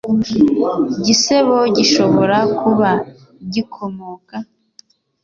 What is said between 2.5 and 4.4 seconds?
kuba gikomoka